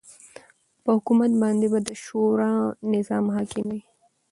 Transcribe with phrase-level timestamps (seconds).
[0.83, 2.51] په حکومت کی به د شورا
[2.93, 3.81] نظام حاکم وی